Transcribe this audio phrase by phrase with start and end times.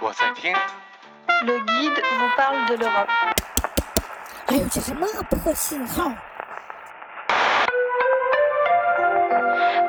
[0.00, 0.54] 我在听。
[1.44, 3.08] Le guide vous parle de l'Europe.
[4.46, 5.06] 哎呦，这什么
[5.42, 6.10] 破信号？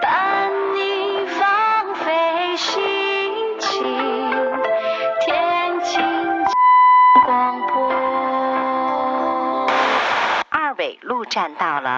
[0.01, 3.81] 伴你放飞心情，
[5.21, 6.45] 天晴
[7.25, 7.89] 广播。
[10.49, 11.97] 二纬路站到了。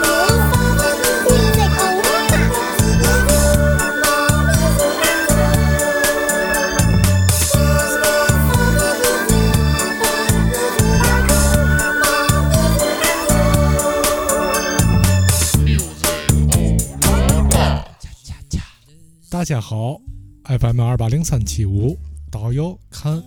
[19.41, 19.99] 大家好
[20.43, 21.97] ，FM 二八零三七五，
[22.29, 23.23] 导游看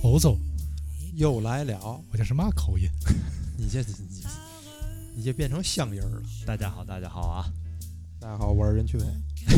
[0.00, 0.34] 欧洲，
[1.14, 2.88] 又来了，我这是嘛口音？
[3.58, 4.24] 你这你
[5.16, 6.22] 你这变成乡音儿了。
[6.46, 7.52] 大家好，大家好啊！
[8.18, 9.04] 大家好，我是任趣伟。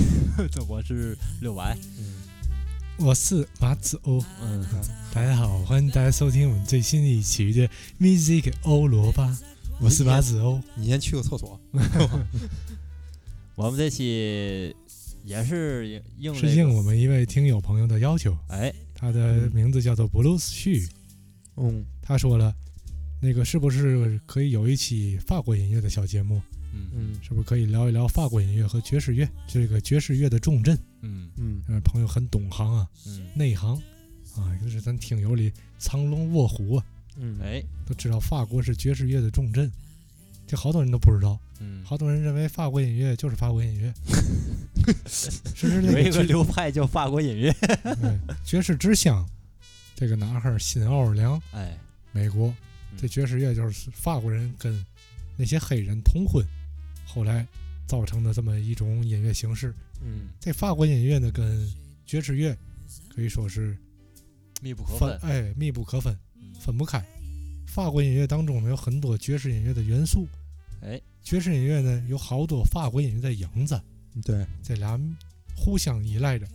[0.66, 1.78] 我是六白。
[1.97, 4.66] 嗯，我是马子欧，嗯，
[5.14, 9.38] 大家好，欢迎大家收听我们最新的一期的 Music 欧罗巴，
[9.78, 10.61] 我是马子欧。
[10.75, 11.61] 你先去个厕所。
[13.55, 14.75] 我们这期
[15.25, 20.89] 也是应这个是应我们一位听友朋友的要求，哎，他的名字叫做布鲁斯旭，
[21.57, 22.55] 嗯，他说了，
[23.21, 26.41] 那个是不是可以有一期法国音乐的小节目？
[26.73, 26.89] 嗯。
[26.95, 27.15] 嗯。
[27.23, 29.29] 是不是可以聊一聊法国音乐和爵士乐？
[29.47, 31.31] 这个爵士乐的重镇，嗯。
[31.37, 31.62] 嗯。
[31.69, 33.81] 呃，朋友很懂行啊，嗯，内行。
[34.37, 36.87] 啊，就是咱听友里藏龙卧虎啊，
[37.17, 39.71] 嗯，哎，都知道法国是爵士乐的重镇，
[40.50, 43.94] 这好多人都不知道，嗯，好多人认为法国音乐就是法国音乐，
[45.06, 47.53] 是是有一个那个流派叫法国音乐。
[48.03, 49.25] 对爵士之乡，
[49.94, 51.78] 这个哪哈儿新奥尔良，哎，
[52.11, 54.84] 美国，嗯这爵士乐就是法国人跟
[55.37, 56.44] 那些黑人通婚，
[57.06, 57.47] 后来
[57.87, 59.72] 造成的这么一种音乐形式。
[60.03, 61.72] 嗯这法国音乐呢，跟
[62.05, 62.59] 爵士乐
[63.15, 63.78] 可以说是
[64.61, 65.17] 密不可分。
[65.21, 67.00] 分哎密不可分，嗯分不开。
[67.69, 70.27] 法国音乐当中呢有很多爵士音乐的元素，
[70.83, 73.81] 哎，爵士音乐呢有好多法国音乐的影子，
[74.25, 74.99] 对，这俩
[75.57, 76.47] 互相依赖着。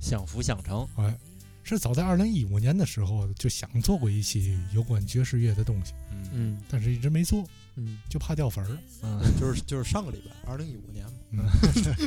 [0.00, 0.88] 相辅相成。
[0.96, 1.16] 哎，
[1.62, 8.78] 是早在二零一五年的时候就想做过一期有关爵士乐的东西，嗯嗯但是一直没做，嗯，就怕掉粉儿。
[9.02, 11.44] 嗯，就是就是上个礼拜，二零一五年嘛。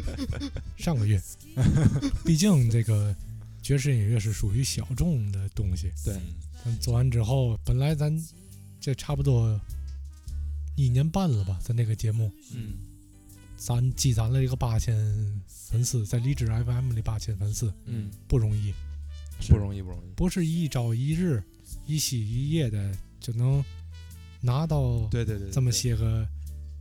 [0.75, 1.21] 上个月，
[2.25, 3.15] 毕竟这个
[3.61, 5.91] 爵士音乐是属于小众的东西。
[6.03, 6.15] 对
[6.65, 8.11] 咱做完之后，本来咱
[8.81, 9.59] 这差不多
[10.75, 12.73] 一年半了吧，咱这个节目，嗯。
[13.55, 14.93] 咱积攒了一个八千
[15.47, 18.73] 粉丝，在荔枝 FM 里八千粉丝嗯，不容易，
[19.47, 20.13] 不容易，不容易。
[20.17, 21.41] 不是一朝一日、
[21.85, 23.63] 一夕一夜的就能
[24.41, 25.71] 拿到对对对，这么。
[25.71, 26.27] 些个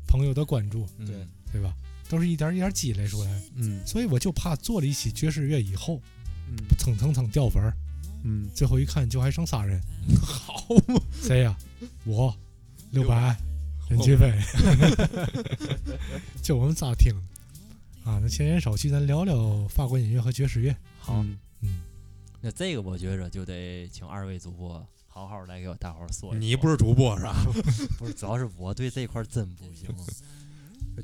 [0.08, 1.06] 朋友的关注，嗯。
[1.06, 1.72] 对对吧？
[2.08, 3.80] 都是一点一点积累出来，嗯。
[3.86, 6.00] 所以我就怕做了一期爵士乐以后，
[6.48, 6.56] 嗯。
[6.78, 7.72] 蹭蹭蹭掉粉儿，
[8.24, 9.80] 嗯，最后一看就还剩仨人，
[10.20, 11.00] 好嘛。
[11.12, 11.56] 谁呀、
[12.04, 12.36] 我
[12.90, 13.36] 六六百，
[13.92, 14.32] 任继飞，
[16.42, 17.14] 就我们仨听？
[18.04, 18.18] 啊。
[18.20, 20.74] 那闲言少叙，咱聊聊法国音乐和爵士乐。
[20.98, 21.38] 好，嗯。
[21.60, 21.80] 嗯，
[22.40, 26.34] 那这个我觉着就得请二位主播好好来给我大伙儿说。
[26.34, 27.34] 你不是主播是吧？
[27.98, 29.88] 不是，主要是我对这块儿真不行。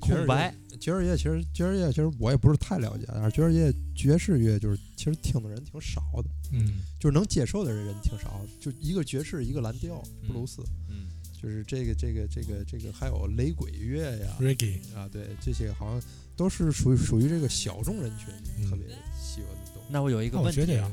[0.03, 0.54] 爵士空白。
[0.71, 6.81] 乐，爵士乐其实爵士乐其实我也不是太了解，但是爵士乐爵士乐就是其实听的人挺少的，嗯。
[6.98, 11.06] 就是能接受的人挺少，就一个爵士，一个蓝调，布鲁斯，嗯
[11.41, 16.03] 就是这个这个这个这个还有雷鬼乐呀，，reggae，啊，对，这些好像
[16.37, 18.28] 都是属于属于这个小众人群
[18.59, 18.86] 嗯特别
[19.21, 19.89] 喜欢的东西。
[19.91, 20.91] 那我有一个问题啊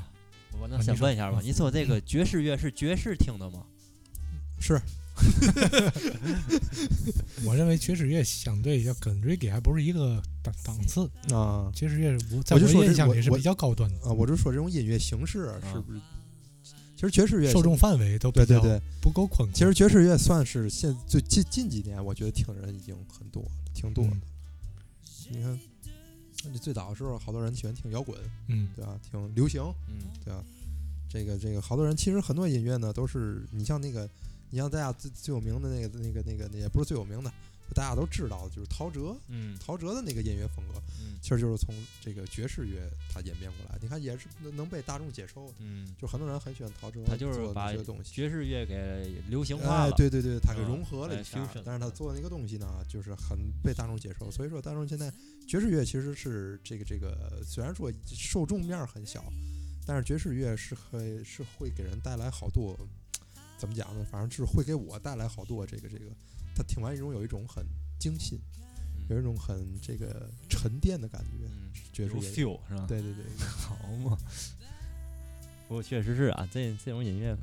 [0.53, 1.39] 我我能啊你说先问一下吗？
[1.41, 3.63] 嗯你说这个爵士乐是爵士听的吗？
[4.59, 4.79] 是，
[7.43, 11.09] 我认为爵士乐相对要跟 reggae 还不是一个档档次。
[11.33, 15.99] 啊爵士乐我在我就说印象里是比较高端的，啊，我就说这种音乐形式是不是？
[16.95, 19.47] 其实爵士乐受众范围都比较对对对，不够宽。
[19.53, 24.11] 其实爵士乐算是现最近近几年，我觉得听的人已经很多了，挺多的。
[24.11, 24.21] 嗯
[25.27, 25.59] 你看，
[26.43, 28.15] 那你最早的时候，好多人喜欢听摇滚，
[28.47, 28.95] 嗯对吧？
[29.09, 30.43] 听流行，嗯对吧？
[31.09, 34.07] 这个这个，好多人其实很多音乐呢都是你像那个，
[34.51, 37.33] 你像大家最最有名的那个那个那个，也不是最有名的，
[37.73, 43.77] 大家都知道，就是陶喆，嗯陶喆的那个音乐风格，嗯其实就是从这个爵士乐它演变过来。
[43.81, 48.13] 你看，也是能能被大众接受的，嗯，就很多人很喜欢陶喆他就是把那些东西。
[48.13, 49.95] 爵士乐给流行化哎，了。
[49.97, 54.29] 对对对，他给嗯融合了哎一下但是他做的那个东西呢，就是很被大众接受。
[54.29, 55.11] 所以说，大众现在
[55.47, 59.23] 爵士乐其实是这个这个，虽然说受众面儿很小，
[59.85, 62.77] 但是爵士乐是会是会给人带来好多，
[63.57, 64.05] 怎么讲呢？
[64.11, 66.11] 反正是会给我带来好多这个这个，
[66.55, 67.65] 他听完一种有一种很
[67.99, 68.39] 精心，
[69.09, 71.47] 有一种很这个沉淀的感觉。
[71.91, 72.85] 爵士乐，feel 是吧？
[72.87, 74.17] 对对 对，好嘛。
[75.67, 77.35] 不过确实是啊，这这种音乐，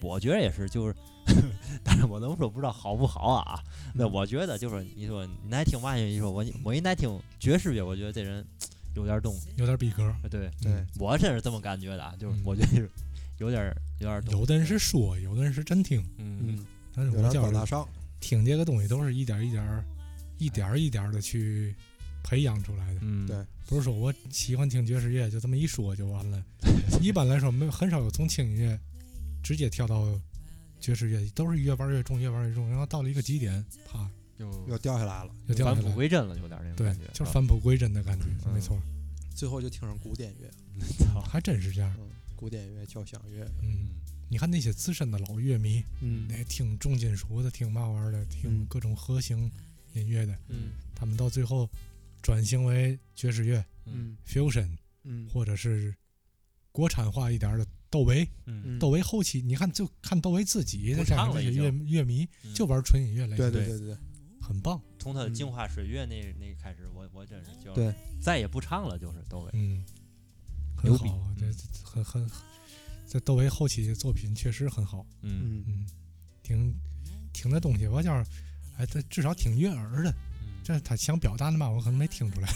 [0.00, 0.94] 我觉得也是，就是，
[1.84, 3.60] 但是我能说不知道好不好啊？
[3.94, 6.04] 那嗯我觉得就是，你说你爱听嘛乐？
[6.04, 8.44] 你说我我一爱听爵士乐，我觉得这人
[8.94, 9.48] 有点东西。
[9.56, 10.12] 有点逼格。
[10.30, 12.88] 对，对我真是这么感觉的啊，就是嗯我觉得是
[13.38, 14.38] 有点儿有点儿东西。
[14.40, 17.86] 有的人是说，有的人是真听，嗯嗯，但是有点我就是高大上。
[18.20, 19.84] 听这个东西都是一点儿一点儿、
[20.38, 21.74] 一点儿一点的去
[22.22, 23.36] 培养出来的，嗯，对
[23.66, 26.42] 不是说我喜欢听爵士乐就这么一说就完了。
[27.00, 28.78] 一般来说，没有很少有从轻音乐
[29.42, 30.06] 直接跳到
[30.80, 35.94] 爵士乐，都是越玩越重，越玩越重，然后到了一个极点，啪又又掉下来了，返璞就掉下来。
[35.94, 38.76] 归真了，有点那种感觉，，就是返璞归真的感觉，嗯没错，
[39.34, 40.50] 最后就听上古典乐，
[41.12, 41.94] 操还真是这样。
[41.98, 43.90] 嗯，古典乐、交响乐，嗯，
[44.28, 46.26] 你看那些资深的老乐迷，嗯。
[46.28, 48.66] 那听重金属的，听嘛玩意儿的，听嗯。
[48.68, 49.50] 各种和型
[49.94, 50.72] 音乐的，嗯。
[50.94, 51.68] 他们到最后
[52.22, 54.16] 转型为爵士乐、嗯。
[54.26, 55.28] fusion，嗯。
[55.28, 55.94] 或者是
[56.70, 58.28] 国产化一点的窦唯。
[58.44, 58.62] 嗯。
[58.66, 58.78] 嗯。
[58.78, 61.84] 窦唯后期，你看就看窦唯自己不的这样唱了已经这些乐。
[61.84, 62.54] 乐迷，嗯。
[62.54, 63.86] 就玩纯音乐类对的，对对。
[63.86, 63.96] 对，
[64.40, 64.80] 很棒。
[64.98, 65.34] 从他的嗯。
[65.34, 67.94] 镜花水月那那开始，我我真是就对。
[68.20, 69.50] 再也不唱了，就是窦唯。
[69.54, 69.82] 嗯，
[70.82, 71.08] 牛逼。
[71.08, 71.46] 很好，这
[71.82, 72.30] 很很，
[73.08, 75.06] 这窦唯后期的作品确实很好。
[75.22, 75.86] 嗯嗯嗯，
[76.42, 76.74] 听
[77.32, 78.30] 听那东西，我觉着，
[78.76, 80.10] 哎，他至少挺悦耳的。
[80.42, 82.48] 嗯，这他想表达的嘛，我可能没听出来。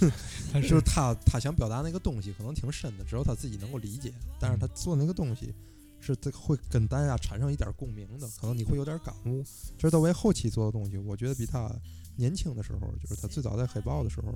[0.52, 5.54] 但就是他他想表达那个东西可能挺深的，只有他自己能够理解，但是他做那个东西
[6.00, 9.44] 是这会跟大家产生一点共鸣的，可能你会有点感悟。
[9.76, 11.70] 这是窦唯后期做的东西，我觉得比他
[12.16, 14.28] 年轻的时候，就是他最早在黑豹的时候，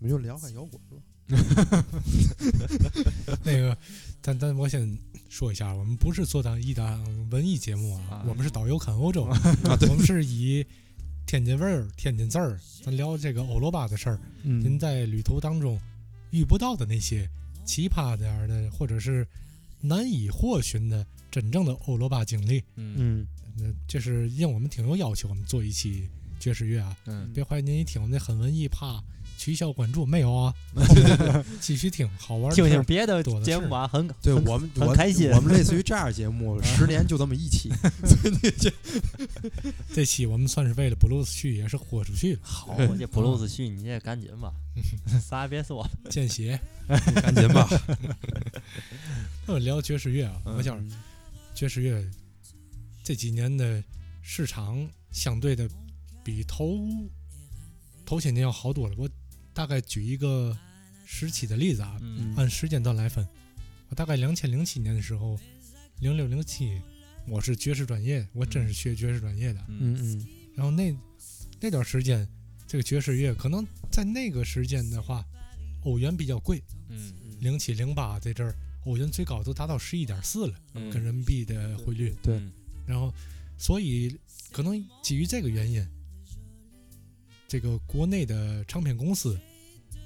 [0.00, 1.02] 们就聊开摇滚了。
[3.44, 3.76] 那个，
[4.20, 4.96] 但但我先
[5.28, 9.38] 说一下，我们不是做档一档文艺节目啊，啊我们是导游看欧洲，啊
[9.88, 10.64] 我们是以
[11.26, 14.18] 天津味儿、天津字儿，咱聊这个欧罗巴的事儿。
[14.42, 15.78] 您嗯在旅途当中
[16.30, 17.28] 遇不到的那些
[17.64, 19.26] 奇葩点儿的，或者是
[19.80, 23.26] 难以获寻的真正的欧罗巴经历，嗯嗯
[23.58, 26.08] 那这是应我们挺有要求，我们做一期
[26.38, 26.96] 爵士乐啊。
[27.06, 29.02] 嗯别怀疑您一听我们那很文艺，啪
[29.36, 30.54] 取消关注没有啊？
[31.60, 37.70] 继续听，好玩的听听别的多节目啊，很对我们我 很开心我们类似于这样节目， 十年就这么一期，
[38.58, 38.72] 这
[39.94, 42.74] 这期我们算是为了布鲁斯去，也是豁出去了，好。
[42.88, 44.52] 我这布鲁斯去，你也赶紧吧，
[45.20, 45.90] 啥也别说了。
[46.10, 46.58] 见血。
[47.20, 47.68] 赶紧吧。
[49.46, 50.92] 呃，聊爵士乐啊，我想嗯
[51.54, 52.04] 爵士乐
[53.02, 53.82] 这几年的
[54.22, 55.68] 市场相对的
[56.22, 56.78] 比头
[58.04, 58.94] 头些年要好多了。
[58.96, 59.08] 我
[59.56, 60.54] 大概举一个
[61.06, 62.34] 时期的例子啊，嗯。
[62.36, 63.26] 按时间段来分，
[63.88, 65.40] 我大概两千零七年的时候，
[66.00, 66.78] 零六零七，
[67.26, 69.60] 我是爵士专业，我真是学爵士专业的。
[69.68, 69.94] 嗯。
[69.94, 70.26] 嗯嗯。
[70.54, 70.94] 然后那
[71.58, 72.28] 那段时间，
[72.66, 75.24] 这个爵士乐可能在那个时间的话，
[75.84, 80.90] 欧元比较贵，嗯零七零八这阵儿，欧元最高都达到十一点四了，嗯。
[80.90, 82.14] 跟人民币的汇率。
[82.22, 82.36] 对。
[82.36, 82.52] 嗯。
[82.86, 83.10] 然后，
[83.56, 84.14] 所以
[84.52, 85.82] 可能基于这个原因，
[87.48, 89.38] 这个国内的唱片公司、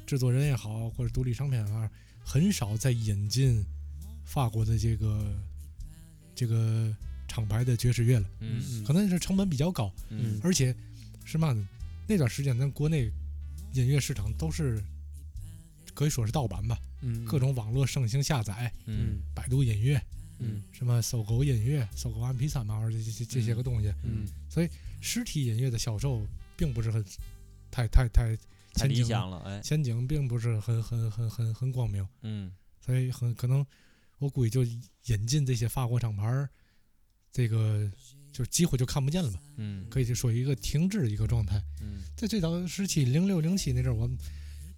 [0.06, 1.90] 制作人也好，或者独立唱片啊，
[2.22, 3.64] 很少再引进
[4.24, 5.42] 法国的这个
[6.34, 6.94] 这个
[7.26, 8.84] 厂牌的爵士乐了，嗯嗯。
[8.84, 10.38] 可能是成本比较高，嗯。
[10.42, 10.74] 而且
[11.24, 11.66] 是嘛呢？
[12.06, 13.10] 那段时间咱国内
[13.72, 14.82] 音乐市场都是
[15.94, 17.24] 可以说是盗版吧，嗯。
[17.24, 19.20] 各种网络盛行下载，嗯。
[19.34, 20.00] 百度音乐。
[20.40, 20.62] 嗯。
[20.72, 24.26] 什么搜狗音乐、搜狗 MP 三嘛，这这这这些个东西，嗯。
[25.00, 26.26] 实体音乐的销售
[26.60, 27.02] 并不是很
[27.70, 28.36] 太太太
[28.74, 32.52] 太理前景想了，哎，前景并不是很很很很很光明，嗯
[32.84, 33.66] 所以很可能
[34.18, 34.62] 我估计就
[35.06, 36.46] 引进这些法国厂牌，
[37.32, 37.90] 这个
[38.30, 41.56] 就几乎就看不见了吧，嗯可以就说一个停滞的一个状态。
[41.80, 44.18] 嗯在最早时期零六零七那阵儿，我们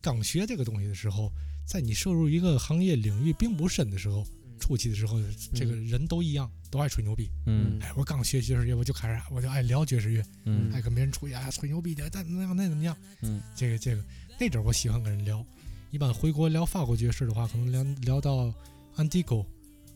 [0.00, 1.32] 刚学这个东西的时候，
[1.66, 4.24] 在你摄入一个行业领域并不深的时候，
[4.62, 5.20] 初期的时候，
[5.52, 7.28] 这个人都一样，都爱吹牛逼。
[7.46, 7.78] 嗯。
[7.82, 10.70] 哎，我刚学爵士乐，我就开始我就爱聊爵士乐，嗯。
[10.72, 12.96] 爱跟别人吹啊吹牛逼的，但那样那怎么样？
[13.22, 14.02] 嗯，这个这个
[14.38, 15.44] 那阵儿我喜欢跟人聊，
[15.90, 18.54] 一般回国聊法国爵士的话，可能聊聊到
[18.96, 19.44] Antigo，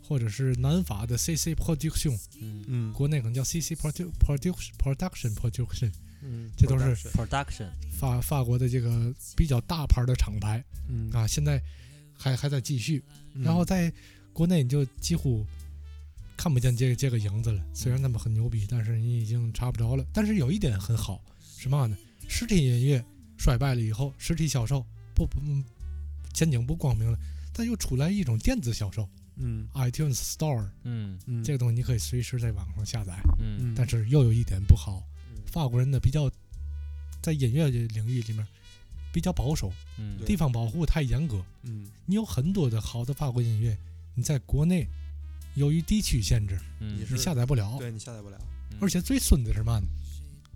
[0.03, 2.65] 或者是南法的 CC Production，嗯。
[2.67, 2.93] 嗯。
[2.93, 5.93] 国内可能叫 CC Produ Production Production Production，
[6.23, 11.11] 嗯，这都是 production 法法国的这个比较大牌的厂牌嗯。
[11.13, 11.63] 啊，现在
[12.19, 13.03] 还还在继续。
[13.35, 13.43] 嗯。
[13.43, 13.93] 然后在
[14.37, 15.47] 国内你就几乎
[16.37, 17.65] 看不见这个这个影子了。
[17.73, 20.05] 虽然他们很牛逼，但是你已经查不着了。
[20.13, 21.97] 但是有一点很好，什么呢？
[22.29, 23.03] 实体音乐
[23.39, 25.65] 衰败了以后，实体销售不不嗯
[26.35, 27.19] 前景不光明了，
[27.55, 33.19] 但又出来一种电子销售嗯，iTunes Store 嗯嗯这个东西你可以随时在网上下载。
[33.41, 36.31] 嗯嗯，但是又有一点不好，嗯法国人呢比较
[37.23, 38.47] 在音乐领域里面
[39.15, 41.43] 比较保守，嗯地方保护太严格。
[41.63, 43.75] 嗯你有很多的好的法国音乐，
[44.17, 44.89] 你在国内
[45.55, 47.77] 由于地区限制，嗯你是下载不了。
[47.79, 48.39] 对你下载不了，
[48.81, 49.87] 而且最孙子是嘛呢？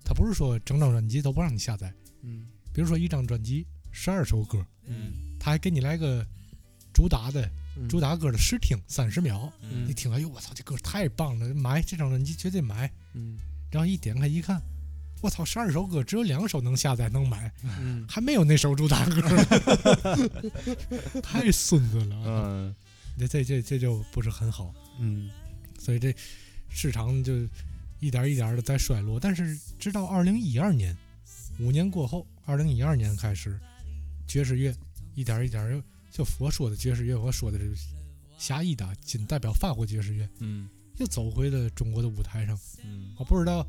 [0.04, 6.26] 他不是说整张专辑都不让你下载，嗯比如说一张专辑十二首歌，嗯他还给你来个
[6.92, 12.90] 主打的嗯主打歌的试听三十秒，嗯你听哎呦我操这歌太棒了，买这张专辑绝对买。
[13.14, 13.38] 嗯
[13.70, 14.60] 然后一点开一看，
[15.20, 19.20] 我操，十二首歌只有两首能下载能买，嗯还没有那首主打歌，
[21.22, 22.16] 太孙子了。
[22.26, 22.74] 嗯
[23.26, 25.30] 这这这这就不是很好，嗯
[25.78, 26.14] 所以这
[26.68, 27.32] 市场就
[27.98, 29.18] 一点一点的在衰落。
[29.20, 30.96] 但是直到二零一二年，
[31.58, 33.58] 五年过后，二零一二年开始，
[34.26, 34.74] 爵士乐
[35.14, 37.74] 一点一点又就佛说的爵士乐，我说的这个
[38.38, 42.58] 狭义的，仅代表法国爵士乐，嗯又走回了中国的舞台上。
[42.84, 43.66] 嗯我不知道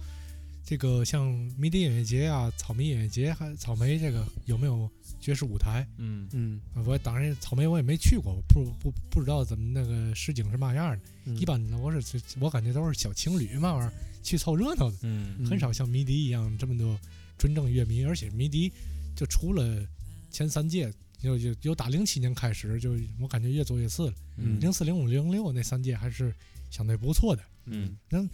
[0.63, 4.89] 这个像迷笛音乐节啊、草莓音乐节还草莓这个有没有
[5.19, 5.85] 爵士舞台？
[5.97, 11.03] 嗯嗯啊我当然草莓我也没去过，我不不不知道怎么那个实景是嘛样的。
[11.25, 16.97] 嗯一般的我是我感觉都是小情侣嘛玩意儿去凑热闹的，嗯很少像迷笛一样这么多
[17.37, 18.03] 纯正乐迷。
[18.05, 18.71] 而且迷笛
[19.15, 19.85] 就除了
[20.29, 20.91] 前三届，
[21.21, 24.13] 有有有打零七年开始，就我感觉越做越次了。
[24.37, 26.33] 嗯零四、零五、零六那三届还是
[26.69, 27.43] 相对不错的。
[27.65, 28.27] 嗯那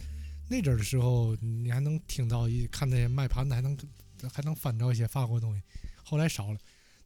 [0.62, 3.76] 阵儿的时候，你还能听到一看那些卖盘的，还能
[4.32, 5.62] 还能翻着一些法国东西。
[6.02, 6.58] 后来少了。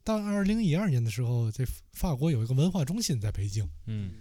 [0.05, 3.65] 到二零一二年的时候，这法国有一个文化中心在北京。
[3.85, 4.11] 嗯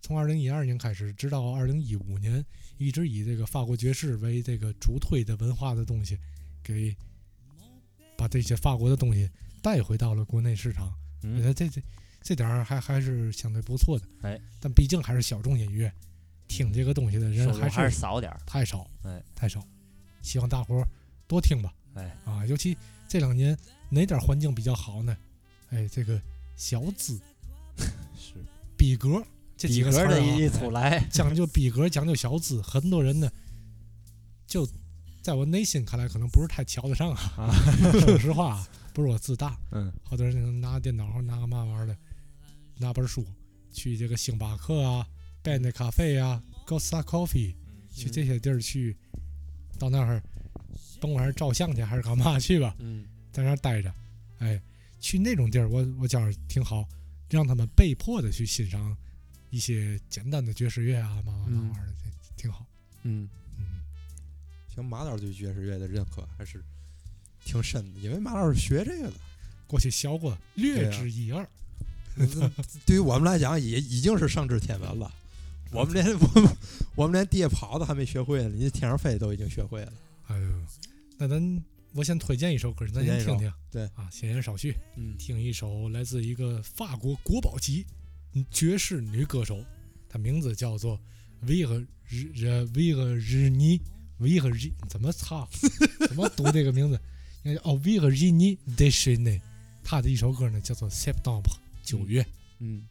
[0.00, 2.44] 从二零一二年开始，直到二零一五年，
[2.76, 6.18] 一直以这个法国爵士为这个主推的文化的东西，
[6.62, 6.94] 给
[8.16, 9.28] 把这些法国的东西
[9.62, 10.86] 带回到了国内市场。
[11.22, 11.82] 我觉嗯得这这
[12.22, 14.06] 这点儿还还是相对不错的。
[14.22, 15.92] 哎，但毕竟还是小众音乐，
[16.48, 19.62] 听这个东西的人还是是少点儿，太少，哎，太少。
[20.22, 20.88] 希望大伙儿
[21.26, 22.76] 多听吧，哎啊，尤其
[23.08, 23.56] 这两年
[23.90, 25.16] 哪点环境比较好呢？
[25.70, 26.20] 哎，这个
[26.56, 27.20] 小资、
[28.16, 28.34] 是
[28.76, 29.22] 逼格
[29.56, 33.30] 这几个词儿啊格的一出来， 讲究逼格，讲究小资，很多人呢，
[34.46, 34.68] 就
[35.22, 37.50] 在我内心看来，可能不是太瞧得上啊。
[37.92, 41.96] 说实话啊， 不是我自大，嗯好多人拿电脑拿个嘛玩意儿的，
[42.78, 43.24] 拿本书
[43.72, 45.06] 去这个星巴克啊、
[45.44, 47.54] Band 咖啡啊、g o s t a Coffee
[47.92, 48.96] 去这些地儿去，
[49.78, 50.22] 到那儿，
[51.00, 53.92] 甭管是照相去还是干嘛去吧，嗯在那儿待着，
[54.38, 54.58] 哎，
[55.00, 56.88] 去那种地儿，我我觉着挺好，
[57.28, 58.96] 让他们被迫的去欣赏
[59.50, 62.64] 一些简单的爵士乐啊，嘛嘛嘛玩意儿的，这挺好。
[63.02, 63.82] 嗯，嗯，
[64.74, 66.64] 行，马老对爵士乐的认可还是
[67.44, 69.14] 挺深的，因为马老是学这个的。
[69.66, 71.46] 过去学过略知一二。
[72.86, 75.12] 对于我们来讲，也已经是上知天文了。
[75.74, 76.56] 我们连我们
[76.94, 79.92] 我们连地下跑都还没学会呢，你天上飞都已经学会了。
[80.28, 80.48] 哎呦，
[81.18, 83.52] 那咱我先推荐一首歌，咱先听听。
[83.70, 87.84] 对啊，闲言少叙，嗯听一首来自一个法国国宝级
[88.34, 89.64] 嗯爵士女歌手，
[90.08, 90.98] 她名字叫做
[91.42, 93.80] 维和日呃维和日尼
[94.18, 95.48] 维和日怎么操
[96.08, 96.98] 怎么读这个名字？
[97.42, 99.40] 应该叫哦维和日尼 d e s h i n e
[99.82, 101.42] 她的一首歌呢叫做 September
[101.82, 102.24] 九月。
[102.60, 102.86] 嗯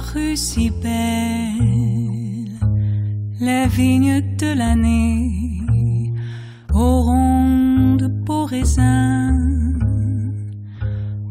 [0.00, 2.58] paru si belle.
[3.40, 6.12] Les vignes de l'année
[6.72, 9.78] auront de beaux raisins.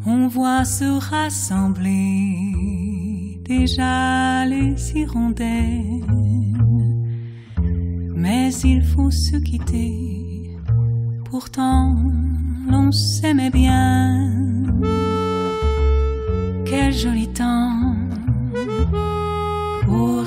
[0.06, 2.22] On voit se rassembler
[3.44, 6.06] déjà les hirondelles.
[8.16, 9.94] Mais il faut se quitter
[11.30, 11.96] pourtant
[12.70, 14.32] l'on s'aimait bien.
[16.66, 17.79] Quel joli temps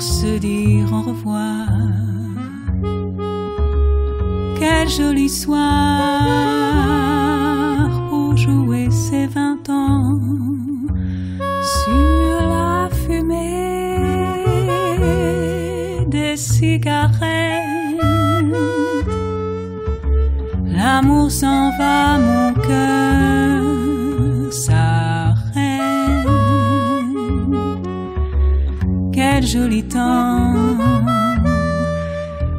[0.03, 1.67] se dire au revoir.
[4.59, 5.61] Quel joli soir
[8.09, 10.19] pour jouer ses vingt ans
[11.79, 13.95] sur la fumée
[16.07, 17.61] des cigarettes.
[20.65, 23.02] L'amour s'en va, mon cœur
[29.53, 30.55] joli temps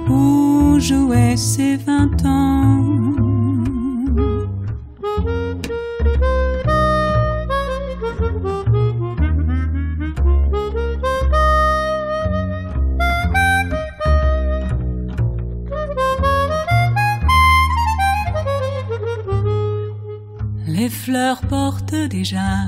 [0.07, 2.80] pour jouer ses vingt ans.
[22.09, 22.67] Déjà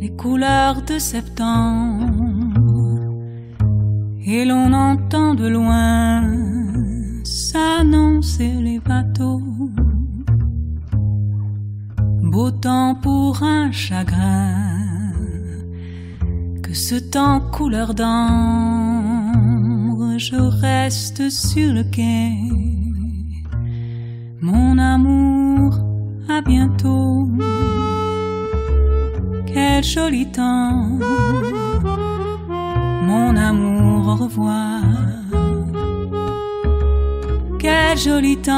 [0.00, 2.04] les couleurs de septembre
[4.26, 6.22] et l'on entend de loin
[7.24, 9.42] s'annoncer les bateaux.
[12.22, 15.12] Beau temps pour un chagrin,
[16.62, 19.24] que ce temps couleur d'ambre,
[20.18, 22.32] je reste sur le quai.
[24.40, 25.43] Mon amour,
[26.28, 27.28] à bientôt.
[29.46, 30.98] Quel joli temps.
[33.02, 34.82] Mon amour, au revoir.
[37.58, 38.52] Quel joli temps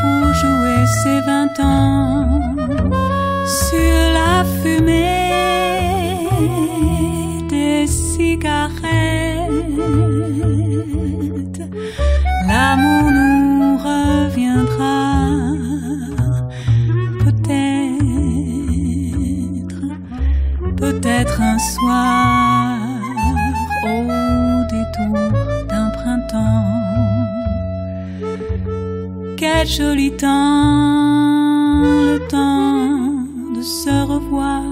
[0.00, 2.28] pour jouer ces vingt ans
[3.46, 5.28] sur la fumée
[7.48, 8.82] des cigarettes.
[20.82, 22.76] Peut-être un soir
[23.84, 24.02] au
[24.74, 25.16] détour
[25.70, 26.64] d'un printemps.
[29.36, 33.14] Quel joli temps, le temps
[33.56, 34.64] de se revoir.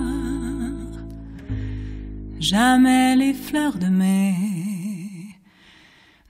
[2.41, 4.35] Jamais les fleurs de mai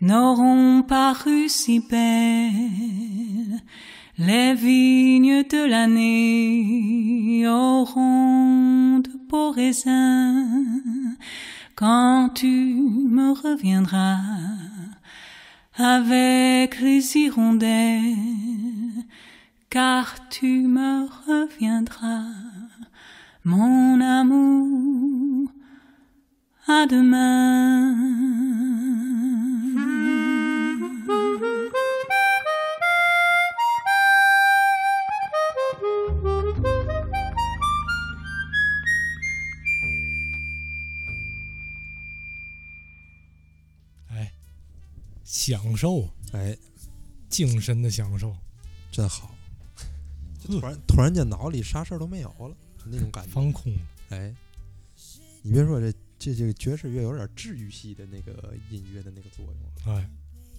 [0.03, 3.63] n'auront paru si belles.
[4.19, 9.20] Les vignes de l'année auront de
[11.75, 14.19] quand tu me reviendras
[15.77, 18.17] avec les hirondelles,
[19.71, 22.25] car tu me reviendras,
[23.45, 25.49] mon amour.
[26.67, 28.70] À demain.
[45.51, 46.57] 享受，哎，
[47.29, 48.33] 精神的享受，
[48.93, 49.35] 真好。
[50.39, 53.31] 就突然突然间脑里啥事儿都没有了，那种感觉。
[53.33, 53.75] 放空。
[54.11, 54.33] 哎，
[55.43, 60.09] 你别说这这这个爵士乐有点治愈系的那个音乐的那个作用，哎，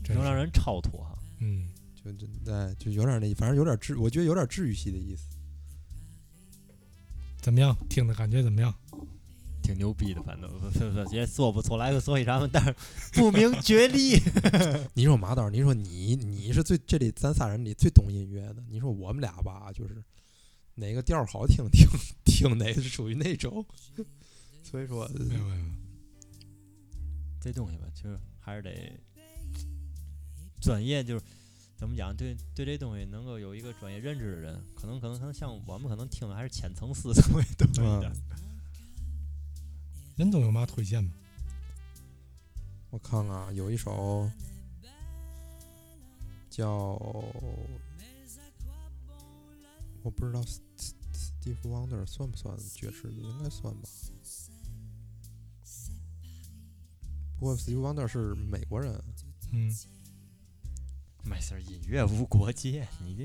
[0.04, 1.18] 真能让人超脱哈。
[1.40, 5.24] 嗯，就就哎就有点那，反正有点治，我觉得有点治愈系的意思。
[7.40, 7.76] 怎么样？
[7.90, 8.74] 听的感觉怎么样？
[9.72, 12.76] 挺牛逼的，反正不不不也说不出来个所以然，但是
[13.14, 14.20] 不明觉厉。
[14.94, 20.04] 你说马导，你说你你是最这里咱仨人里最懂音乐的，你说我们俩吧，就是
[20.76, 21.88] 哪个调好听听
[22.26, 23.66] 听哪个是属于那种，
[24.64, 25.66] 所以说没有没有，
[27.40, 29.00] 这东西吧，就是还是得
[30.62, 31.24] 专业，就是
[31.78, 38.12] 怎么讲，对对这东西能够有一个专业认知的人，可能可能可能像我们可能听的还是浅层次的东西多一点。
[40.22, 41.10] 任总有嘛推荐吗？
[42.92, 44.30] 我看看啊，有一首
[46.48, 46.70] 叫
[50.04, 53.90] 我不知道 Steve Wonder 算不算爵士乐，应该算吧。
[57.40, 58.94] 不过 Steve Wonder 是美国人，
[59.52, 59.76] 嗯，
[61.24, 63.24] 没事儿，音乐无国界，你这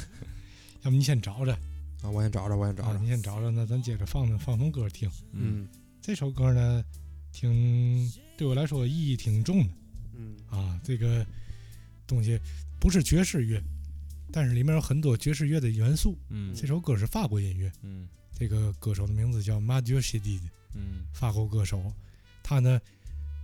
[0.84, 1.52] 要不你先找着，
[2.00, 3.08] 啊，我先找找，我先找啊，找你。
[3.08, 5.10] 先找着，那咱接着放放放歌听。
[5.32, 5.68] 嗯
[6.06, 6.84] 这首歌呢，
[7.32, 9.72] 挺对我来说意义挺重的
[10.12, 10.78] 嗯啊。
[10.84, 11.26] 这个
[12.06, 12.38] 东西
[12.78, 13.58] 不是爵士乐，
[14.30, 16.14] 但是里面有很多爵士乐的元素。
[16.28, 21.90] 嗯这首歌是法国音乐，嗯这个歌手的名字叫马爵西蒂的，嗯法国歌手。
[22.42, 22.78] 他呢，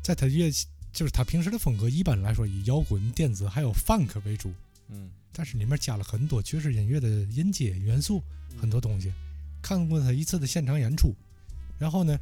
[0.03, 0.51] 在他乐
[0.93, 4.53] 就是他平时的风格一般来说以摇滚、电子还有 funk 为主，
[4.91, 8.23] 嗯但是里面加了很多爵士音乐的音阶元素，
[8.59, 9.11] 很多东西。
[9.63, 11.15] 看过他一次的现场演出，
[11.79, 12.19] 然后呢，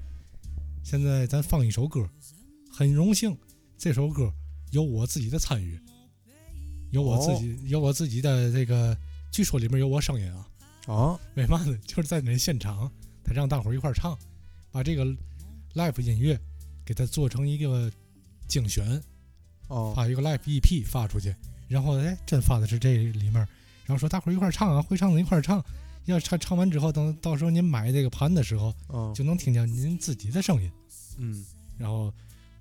[0.82, 2.08] 现在咱放一首歌，
[2.70, 3.36] 很荣幸
[3.76, 4.32] 这首歌
[4.70, 5.78] 有我自己的参与，
[6.90, 8.96] 有我自己、有我自己的这个，
[9.30, 10.48] 据说里面有我声音啊。
[10.86, 11.76] 啊，为嘛呢？
[11.84, 12.90] 就是在那现场，
[13.22, 14.18] 他让大伙儿一块儿唱，
[14.70, 15.04] 把这个
[15.74, 16.40] live 音乐
[16.86, 17.92] 给它做成一个
[18.46, 19.02] 精选，
[19.68, 21.34] 哦，发一个 live EP 发出去，
[21.68, 23.34] 然后哎，真发的是这里面，
[23.84, 25.62] 然后说大伙儿一块儿唱啊，会唱的一块儿唱，
[26.12, 30.70] 要唱唱完之后，等到时候您买这个盘的时候，嗯就能听见您自己的声音。
[31.18, 31.44] 嗯，
[31.76, 32.12] 然后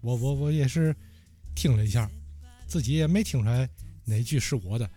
[0.02, 0.96] 我我我也是
[1.56, 2.10] 听了一下，
[2.68, 3.70] 自己也没听出来
[4.06, 4.90] 哪句是我的，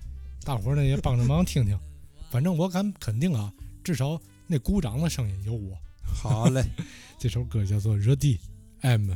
[0.45, 1.79] 大伙儿呢也帮着忙听听，
[2.31, 3.53] 反正我敢肯定啊，
[3.85, 5.79] 至少那鼓掌的声音有我。
[6.03, 6.65] 好嘞，
[7.19, 8.39] 这首歌叫做《Ready
[8.81, 9.11] M》。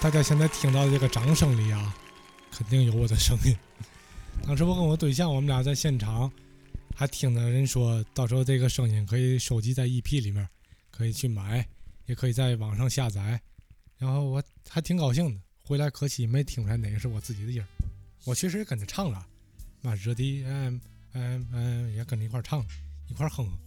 [0.00, 1.94] 大家现在听到的这个掌声里啊，
[2.52, 3.56] 肯定有我的声音。
[4.46, 6.30] 当时我跟我对象，我们俩在现场，
[6.94, 10.48] 还听到人说，到时候这个声音可以收集在 EP 里面，
[10.92, 11.66] 可以去买，
[12.06, 13.40] 也可以在网上下载。
[13.98, 17.66] 然后我还挺高兴的，回来可惜没听出来哪个是我自己的音儿。
[18.24, 19.26] 我确实也跟着唱了，
[19.82, 20.80] 妈热的嗯
[21.12, 22.64] 嗯嗯，也跟着一块唱，
[23.08, 23.58] 一块哼哼，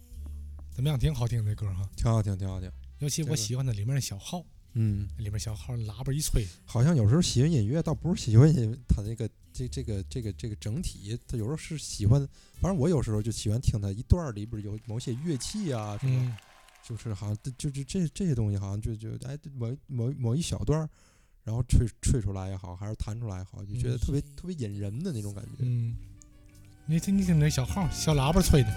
[0.74, 0.98] 怎么样？
[0.98, 1.86] 挺好听的歌哈。
[1.94, 2.72] 挺好听，挺好听。
[3.00, 4.42] 尤其我喜欢的里面的小号，
[4.74, 12.20] 嗯，里面小号喇叭一吹，好像有时候喜欢音乐，倒不是喜欢音它那个这这个这个这个整体，他有时候是喜欢，
[12.60, 16.36] 反正我有时候就喜欢听它一段里边有某些乐器啊什么，嗯。
[16.84, 20.80] 就是好像就就这这些东西，好像就就哎某某某一小段，
[21.44, 23.98] 然后吹吹出来也好，还是弹出来也好，就觉得嗯。
[23.98, 25.58] 特别、特别引人的那种感觉。
[25.60, 25.94] 嗯，
[26.86, 28.68] 你听你听那小号小喇叭吹的，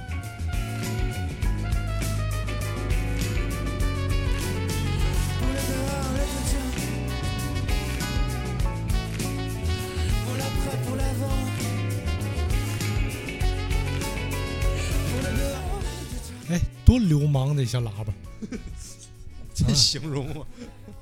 [16.86, 18.14] 多流氓的小喇叭，
[19.54, 19.74] 这啊。
[19.74, 20.48] 形容啊，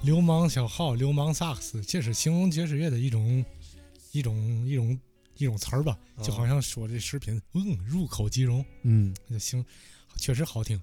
[0.01, 3.43] 流氓小号、流氓萨克斯，这是形容爵士乐的一种
[4.11, 4.97] 一种一种
[5.37, 9.63] 一种词儿吧，就好像说这食品，嗯，入口即溶，嗯，这行，
[10.17, 10.81] 确实好听。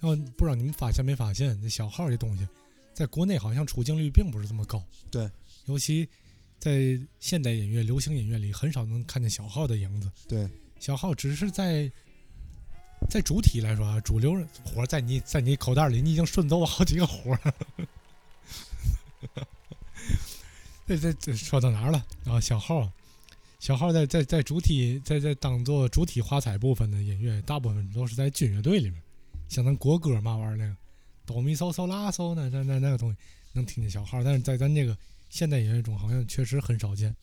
[0.00, 2.46] 然后不知道你们发现没发现，这小号这东西，
[2.92, 4.84] 在国内好像出镜率并不是这么高。
[5.10, 5.30] 对，
[5.64, 6.06] 尤其
[6.58, 10.10] 在现代音乐、流行音乐里，很少能看见小号的影子。
[10.28, 10.46] 对，
[10.78, 11.90] 小号只是在
[13.08, 17.54] 在主体来说啊，主流活在你在你口袋里，你已经顺走了好几个活儿了。
[20.86, 22.04] 这这这说到哪儿了？
[22.26, 22.92] 啊，小号啊，
[23.60, 29.00] 小号在在在主体在在当做主体花彩部分的音乐，大部分都是在军乐队里面，
[29.48, 30.76] 像咱国歌嘛玩意儿那个
[31.24, 33.16] 哆咪嗦嗦拉嗦那那那那个东西
[33.52, 34.94] 能听见小号，但是在咱这个
[35.30, 37.14] 现代音乐中好像确实很少见。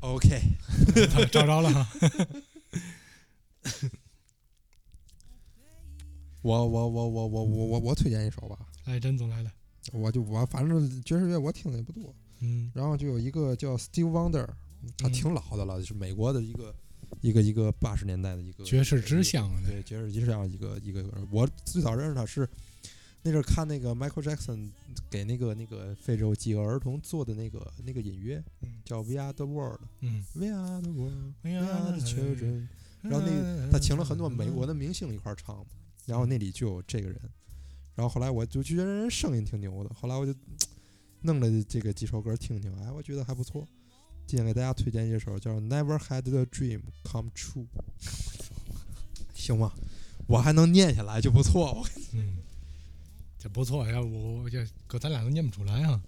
[0.00, 0.38] OK，
[1.32, 1.88] 找着了哈。
[6.42, 9.52] 我我我我我我我我推荐一首吧，哎，甄总来了。
[9.92, 12.70] 我就我反正爵士乐我听的也不多，嗯。
[12.74, 14.46] 然后就有一个叫 Steve Wonder，
[14.96, 15.12] 他嗯。
[15.12, 16.74] 挺老的了，是美国的一个
[17.20, 22.48] 一个一个八十年代的一个爵士之乡啊对爵士之乡一个一个，我最早认识他是
[23.22, 24.70] 那阵儿看那个 Michael Jackson
[25.10, 28.80] 给那个那个非洲饥饿儿童做的那个那个音乐，嗯。
[28.84, 30.24] 叫 We Are the World，嗯。
[30.34, 31.34] We Are the World。
[31.42, 32.68] We We are the children，
[33.02, 35.64] 然后那他请了很多美国的明星一块儿唱，
[36.06, 37.20] 然后那里就有这个人，
[37.94, 40.34] 然后后来我就觉得人声音挺牛的，后来我就
[41.22, 43.66] 弄了这个几首歌听听，哎，我觉得还不错。
[44.26, 47.66] 今天给大家推荐一首叫《Never Had the Dream Come True
[49.34, 49.72] 》，行吗？
[50.26, 51.72] 我还能念下来就不错。
[51.72, 52.36] 我嗯，
[53.38, 56.02] 这不错呀，我我这搁咱俩都念不出来啊。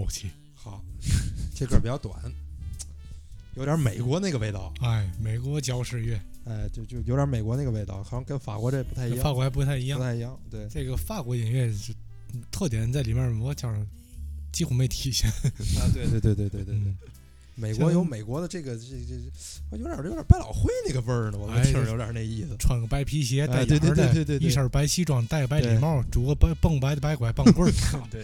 [0.00, 0.82] 骚气，好，
[1.54, 2.14] 这歌比较短，
[3.56, 10.04] 有点美国那个味道，哎，美国爵士乐哎，就就有点美国那个味道，好像跟法国这不太一样，法国还不太一样不。
[10.04, 10.38] 太一样。
[10.50, 11.94] 对，这个法国音乐是
[12.50, 13.86] 特点在里面，我觉着
[14.52, 15.30] 几乎没体现。
[15.80, 16.96] 啊，对对对对对对对嗯，
[17.54, 19.14] 美国有美国的这个这这
[19.70, 22.56] 这，有点有点百老汇那个味儿呢，我哎听着有点那意思。
[22.58, 27.72] 穿个白皮鞋，对对对对对对一身白西装，戴个白礼帽，拄个白蹦白的白拐棒棍儿，
[28.10, 28.22] 对，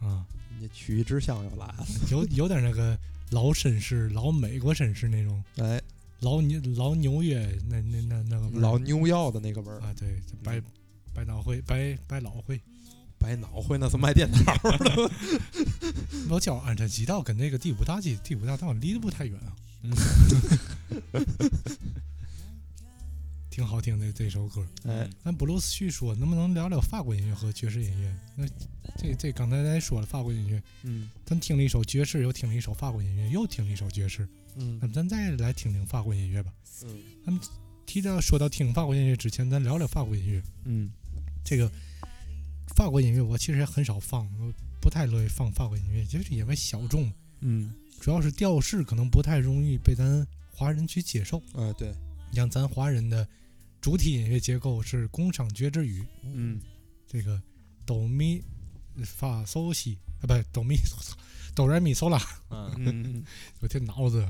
[0.00, 0.26] 啊，
[0.60, 2.96] 你曲艺之乡又来了，有有点那个
[3.30, 5.80] 老绅士、老美国绅士那种，哎，
[6.20, 10.60] 老纽老纽约那那那那个味儿老牛药的那个味儿，啊，对，百
[11.14, 12.60] 百脑汇、百百老汇。
[13.18, 15.10] 白脑汇那是卖电脑的。
[16.28, 19.56] 我叫安山西道跟那个第五大街、第五大道离得不太远啊。
[23.56, 24.68] 挺好听的这首歌。
[24.84, 28.14] 哎，咱布鲁斯叙说，能不能聊聊法国音乐和爵士音乐？
[28.36, 28.46] 那
[28.98, 36.52] 这这刚才咱也说了法国音乐，嗯咱听了一首爵士，又听了一首法国音乐，又听了一首爵士，嗯那么咱再来听听法国音乐吧。
[36.84, 37.40] 嗯咱们
[37.86, 40.42] 提到说到听法国音乐之前，咱聊聊法国音乐。
[40.66, 40.90] 嗯
[41.42, 41.66] 这个
[42.76, 51.38] 法国音乐我其实也很少放，我不太乐意放法国音乐，就是因为小众，嗯，主要是调式可能不太容易被咱华人去接受。
[51.54, 51.90] 啊对，
[52.34, 53.26] 像咱华人的
[53.86, 56.60] 主体音乐结构是宫商角徵羽，嗯。
[57.06, 57.40] 这个
[57.86, 58.42] 哆咪
[59.04, 60.74] 发嗦西啊，不哆咪
[61.54, 62.20] 哆来咪嗦啦，
[62.50, 62.74] 嗯。
[62.76, 63.24] 嗯
[63.60, 64.26] 有点脑子。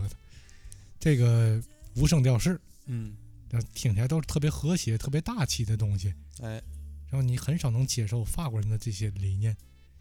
[1.01, 1.59] 这个
[1.95, 3.17] 无声调式，嗯。
[3.49, 6.13] 那听起来都是特别和谐、特别大气的东西。
[6.43, 6.63] 哎。
[7.09, 9.57] 然后你很少能接受法国人的这些理念。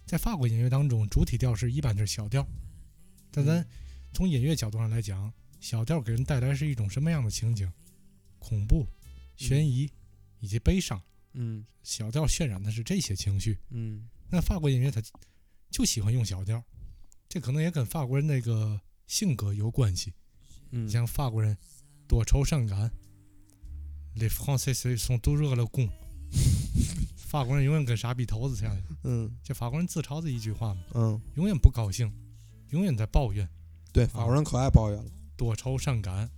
[0.05, 2.45] 在法国音乐当中，主体调式一般是小调，
[3.31, 3.65] 但咱
[4.11, 7.71] 从音乐角度上来讲，小调给人带来是一种什么样的情景？
[8.37, 8.85] 恐怖、
[9.35, 9.89] 悬疑
[10.39, 11.01] 以及悲伤。
[11.33, 13.57] 嗯小调渲染的是这些情绪。
[13.69, 15.01] 嗯那法国音乐它
[15.69, 16.63] 就喜欢用小调，
[17.27, 20.13] 这可能也跟法国人那个性格有关系。
[20.71, 21.57] 嗯，像法国人
[22.07, 22.91] 多愁善感
[24.15, 25.89] ，les Français sont toujours le con，
[27.15, 28.83] 法国人永远跟傻逼头子似的。
[29.03, 32.11] 嗯这法国人自嘲的一句话嘛，嗯，永远不高兴，
[32.69, 33.47] 永远在抱怨，
[33.93, 35.11] 对，法国人可爱抱怨了。
[35.37, 36.31] 多愁善感，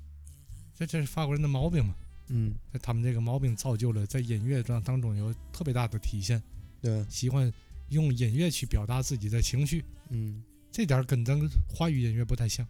[0.73, 1.95] 这这是法国人的毛病嘛。
[2.29, 6.41] 嗯，那他们这个毛病造就了在音乐当当中有特别大的体现，
[6.81, 7.51] 对，喜欢
[7.89, 10.43] 用音乐去表达自己的情绪，嗯。
[10.69, 12.67] 这点儿跟咱华语音乐不太像。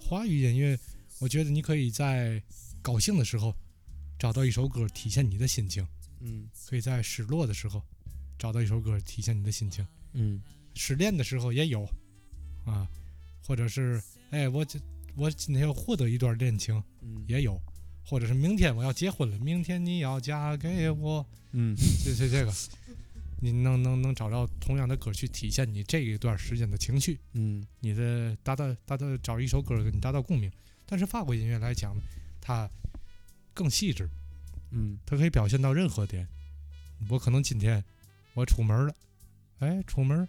[0.00, 0.76] 华语音乐，
[1.20, 2.42] 我觉得你可以在
[2.82, 3.54] 高兴的时候
[4.18, 5.86] 找到一首歌体现你的心情，
[6.20, 6.48] 嗯。
[6.68, 7.80] 可以在失落的时候
[8.36, 9.86] 找到一首歌体现你的心情。
[10.14, 10.40] 嗯。
[10.74, 11.86] 失恋的时候也有
[12.64, 12.88] 啊，
[13.46, 14.80] 或者是哎，我这
[15.14, 17.22] 我今天要获得一段恋情嗯。
[17.28, 17.60] 也有，
[18.04, 21.76] 或者是明天我要结婚了，明天你要嫁给我，嗯。
[21.76, 22.52] 这这这个，
[23.40, 27.64] 你能能能找到同样的歌去体现你这一段时间的情绪，嗯。
[27.80, 30.50] 你的达到达到找一首歌跟你达到共鸣。
[30.84, 32.02] 但是法国音乐来讲呢，
[32.40, 32.68] 它
[33.54, 34.08] 更细致，
[34.70, 34.98] 嗯。
[35.06, 36.26] 它可以表现到任何点。
[37.08, 37.84] 我可能今天
[38.34, 38.94] 我出门了，
[39.60, 40.28] 哎，出门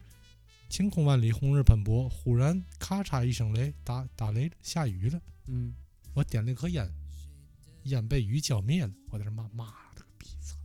[0.70, 5.20] 晴空万里，红日喷薄，忽然咔嚓一声雷，打打雷了，下雨了。
[5.48, 5.74] 嗯。
[6.14, 6.90] 我点了一颗烟，
[7.84, 8.94] 烟被雨浇灭了。
[9.10, 10.56] 我在这骂妈了个逼操！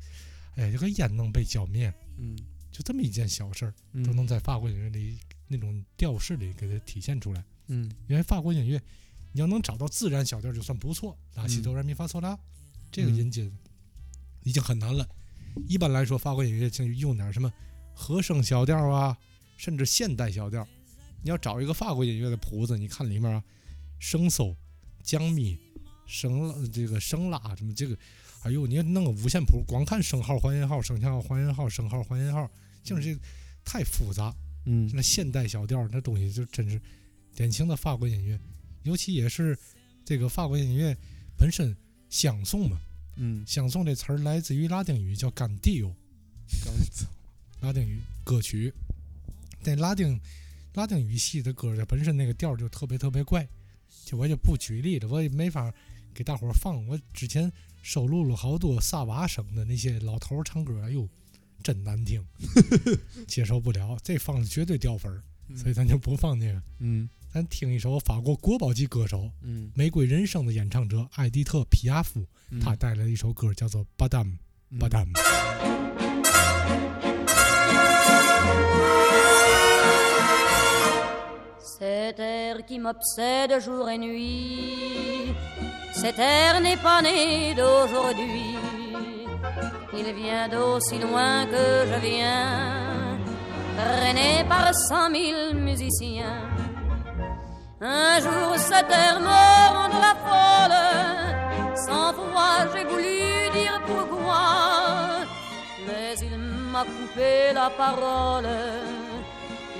[0.57, 2.37] 哎，这个烟能被浇灭，嗯
[2.70, 7.44] 就这么一件小事儿，嗯都能在法国音乐里那种调式里给它体现出来。
[7.68, 8.81] 嗯因为法国音乐，
[9.33, 12.38] 你要能找到自然小调就算不错，拉西嗯哆来咪发嗦拉，
[12.90, 13.50] 这个嗯音阶
[14.44, 15.09] 已经很难了。
[15.66, 17.50] 一般来说，法国音乐就用点什么
[17.94, 19.16] 和声小调啊，
[19.57, 20.66] 甚至现代小调。
[21.22, 23.42] 你要找一个法国音乐的谱子，你看里面啊，
[23.98, 24.55] 升嗖、
[25.02, 25.59] 降咪、
[26.07, 27.97] 升拉这个声拉什么这个，
[28.42, 32.51] 哎呦，你要弄个五线谱，光看升号、还原号、升号、还原号、升号、还原号，
[32.83, 33.21] 就是这
[33.64, 34.35] 太复杂。
[34.64, 34.90] 嗯。
[34.95, 36.81] 那现代小调那东西就真是
[37.35, 38.38] 典型的法国音乐，
[38.85, 39.59] 尤其也是
[40.05, 40.97] 这个法国音乐
[41.37, 41.77] 本身
[42.09, 42.79] 相送嘛，
[43.16, 45.92] 嗯，相送这词儿来自于拉丁语叫 candio，
[46.64, 46.73] 刚
[47.61, 48.73] 拉丁语歌曲。
[49.64, 50.21] 那拉丁
[50.75, 53.49] 拉丁语系的歌儿，它本身那个调儿就特别特别怪，
[54.05, 55.75] 就我就不举例了，我也没法
[56.16, 56.85] 给大伙儿放。
[56.87, 57.52] 我之前
[57.83, 61.07] 收录了好多萨瓦省的那些老头儿唱歌，哎呦，
[61.62, 62.24] 真难听，
[63.29, 65.22] 接受不了，这放的绝对掉分儿，
[65.55, 66.62] 所以咱就不放这个。
[66.81, 74.38] 嗯咱听一首法国国宝级歌手嗯玫瑰人生的演唱者艾迪特·皮亚夫，嗯他带来的一首歌叫做《巴达姆
[74.81, 75.12] 巴达姆》。
[81.79, 85.35] Cet air qui m'obsède jour et nuit,
[86.07, 88.57] cet air n'est pas né d'aujourd'hui.
[90.00, 93.19] Il vient d'aussi loin que je viens,
[93.79, 96.42] traîné par cent mille musiciens.
[97.81, 99.46] Un jour cet air me
[99.77, 100.83] rendra folle,
[101.87, 103.21] sans foi j'ai voulu
[103.59, 104.46] dire pourquoi,
[105.87, 106.37] mais il
[106.73, 108.54] m'a coupé la parole.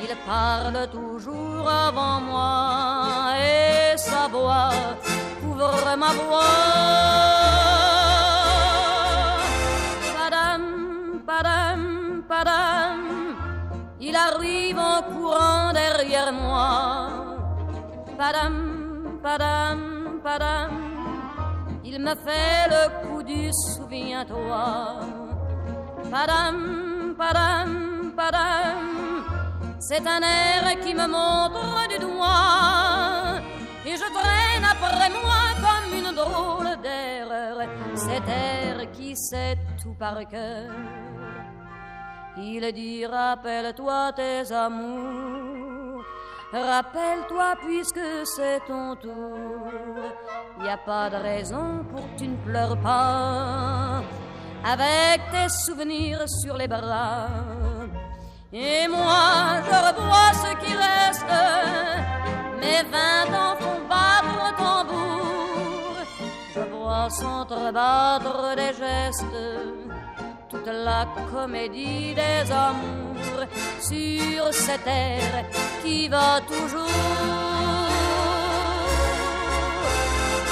[0.03, 4.73] Il parle toujours avant moi et sa voix
[5.97, 7.57] ma voix.
[10.17, 10.63] Padam,
[11.27, 11.81] padam,
[12.29, 13.01] padam,
[14.01, 17.09] il arrive en courant derrière moi.
[18.19, 18.55] Padam,
[19.23, 19.81] padam,
[20.23, 20.73] padam,
[21.85, 24.67] il me fait le coup du souviens-toi.
[26.11, 28.83] Padam, padam, padam,
[29.79, 33.41] c'est un air qui me montre du doigt.
[33.89, 35.46] Et je traîne après moi
[36.17, 37.59] drôle d'erreur
[37.95, 40.71] cet air qui sait tout par cœur.
[42.39, 46.03] Il dit rappelle-toi tes amours,
[46.53, 49.69] rappelle-toi puisque c'est ton tour.
[50.65, 54.03] Y a pas de raison pour que tu ne pleures pas
[54.65, 57.29] avec tes souvenirs sur les bras.
[58.53, 61.33] Et moi, je revois ce qui reste.
[62.61, 63.76] Mes vingt ans
[67.07, 69.45] Vois s'entrebattre des gestes.
[70.49, 73.45] Toute la comédie des amours
[73.81, 75.45] sur cette terre
[75.83, 76.89] qui va toujours.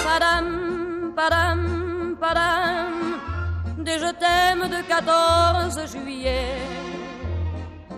[0.04, 2.94] Padam, padam, padam,
[3.78, 6.54] des je t'aime de 14 juillet.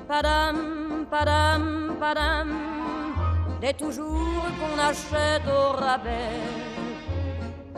[0.09, 2.51] Padam, padam, padam,
[3.61, 6.76] des toujours qu'on achète au rabais.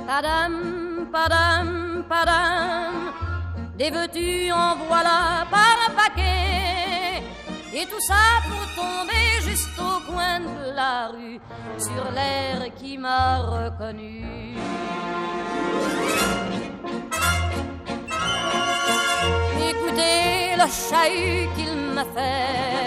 [0.08, 2.94] Padam, padam, padam,
[3.76, 7.22] des veux-tu en voilà par un paquet.
[7.74, 11.38] Et tout ça pour tomber juste au coin de la rue,
[11.76, 14.56] sur l'air qui m'a reconnu.
[19.70, 22.78] Écoutez le chahut qu'il me fait.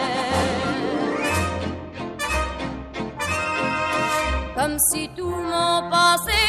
[4.55, 6.41] Comme si tout mon passé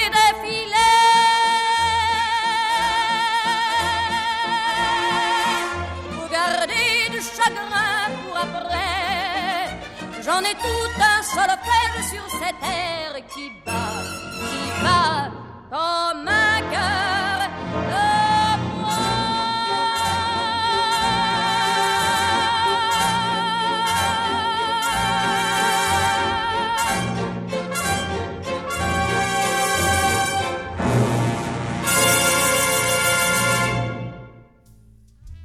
[10.24, 14.04] J'en ai tout un solfège sur cette terre qui bat,
[14.50, 15.32] qui bat
[15.70, 17.50] comme un cœur
[17.92, 18.08] de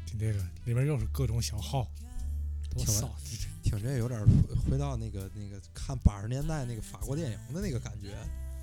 [0.07, 1.96] 听这个里面又是各种小号，多听完骚！
[1.96, 1.96] 听
[3.88, 8.18] 这有点回回到那个那个看八十年代那个法国电影的那个感觉，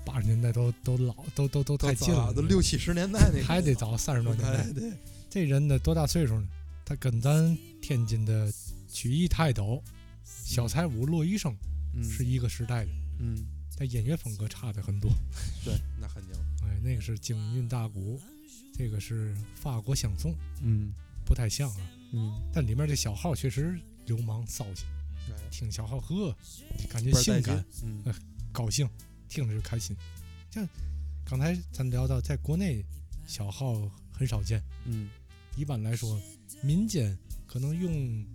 [0.05, 4.71] 八十年代都都老，都都都太近了，都六七十年代那个， 还得早三十多年代。
[4.71, 4.91] 对，
[5.29, 6.47] 这人呢多大岁数呢？
[6.85, 8.53] 他跟咱天津的
[8.87, 9.81] 曲艺泰斗
[10.23, 11.51] 小彩舞骆医生
[11.95, 13.43] 嗯是一个时代的，嗯，
[13.75, 15.09] 但音乐风格差的很多。
[15.65, 18.21] 对，那肯定，哎，那个是京韵大鼓，
[18.77, 20.93] 这个是法国香颂，嗯
[21.25, 21.77] 不太像啊。
[22.13, 24.94] 嗯，但里面这小号确实流氓骚气，对，
[25.51, 26.35] 听小号呵，
[26.89, 28.01] 感觉性感，嗯。
[28.05, 28.15] 呃
[28.51, 28.89] 高兴，
[29.27, 29.93] 听着就开心。
[30.49, 30.65] 像
[31.25, 32.85] 刚才咱聊到，在国内
[33.27, 33.75] 小号
[34.13, 35.09] 很少见，嗯，
[35.57, 36.17] 一般来说，
[36.63, 38.25] 民间可能用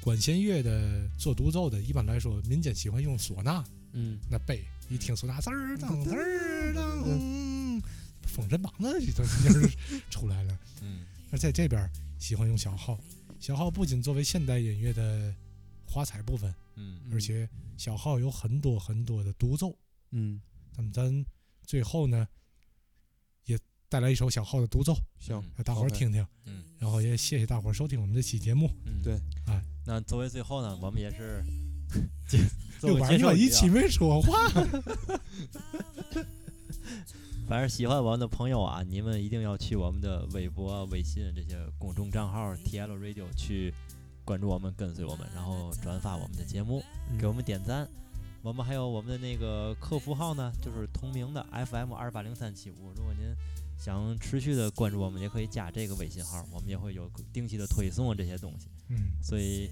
[0.00, 7.80] 管弦乐的做独奏的，一般来说，民间喜欢用唢呐，嗯，那背一听唢呐，滋儿当滋儿当，嗯，
[8.22, 9.70] 封神榜的这都音儿
[10.10, 10.58] 出来了。
[10.82, 11.88] 嗯，而在这边
[12.18, 12.98] 喜欢用小号，
[13.38, 15.32] 小号不仅作为现代音乐的
[15.90, 19.76] 华彩部分，嗯，而且小号有很多很多的独奏。
[20.12, 20.40] 嗯，
[20.76, 21.24] 那么咱
[21.66, 22.28] 最后呢，
[23.44, 26.24] 也带来一首小号的独奏，行让大伙儿听听。
[26.44, 28.70] 嗯，然后也谢谢大伙儿收听我们这期节目。
[28.86, 31.42] 嗯，对，哎，那作为最后呢，我们也是
[32.28, 32.38] 接
[32.78, 34.48] 做六个板我一介绍语啊期没说话。
[37.48, 43.74] 反正喜欢我们的朋友啊，你们一定要去我们的微博、微信这些公众账号 TL Radio 去
[44.30, 46.80] 关注我们、跟随我们，然后转发我们的节目，
[47.18, 47.84] 给我们点赞。
[48.42, 52.92] 我们还有我们的那个客服号呢，就是同名的 FM 二八零三七五。
[52.94, 53.26] 如果您
[53.76, 58.68] 想持续的关注我们，也可以加这个微信号，我们也会有定期的推送啊这些东西。
[58.88, 59.68] 嗯，所以，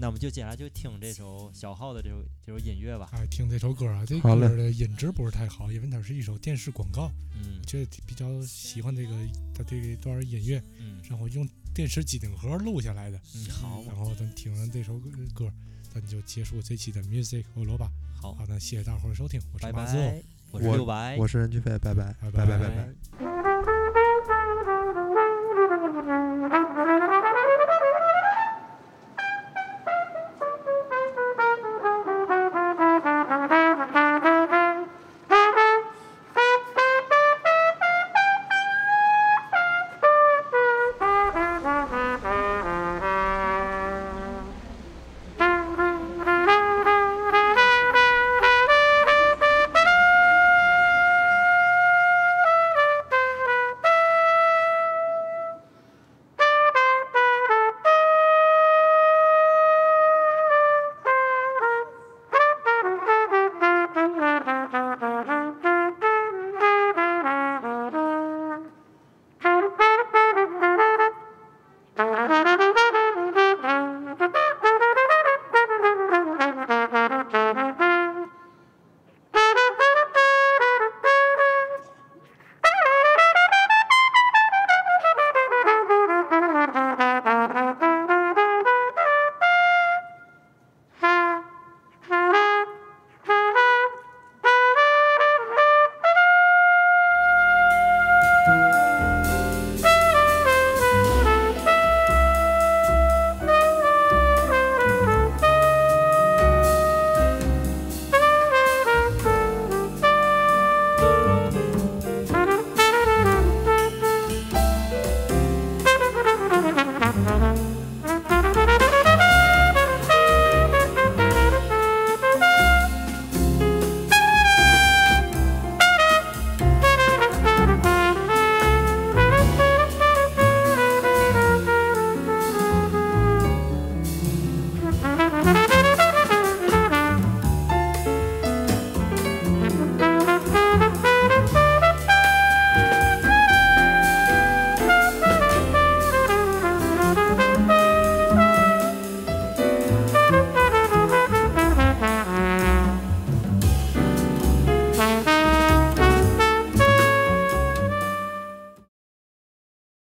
[0.00, 3.10] 那我们就接下来就听这首小号的这首这首音乐吧。
[3.12, 7.10] 哎，听这首歌啊，这歌的音质不是太好，因为它是一首电视广告。
[7.34, 9.14] 嗯我觉得比较喜欢这个
[9.54, 13.20] 它这一段音乐，嗯然后用电视机顶盒录下来的。
[13.34, 14.98] 嗯，好然，后咱听完这首
[15.34, 15.52] 歌，
[15.92, 17.90] 咱就结束这期的 Music 欧罗巴。
[18.20, 20.22] 好，好，那谢谢大伙儿收听，我是拜马子欧拜，
[20.52, 23.29] 我是六白，我是任俊飞，拜拜，拜拜拜拜拜拜。